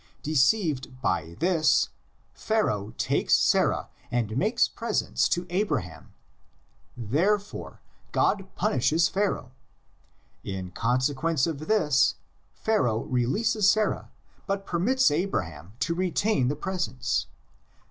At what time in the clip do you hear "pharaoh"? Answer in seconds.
2.33-2.91, 9.11-9.51, 12.51-13.03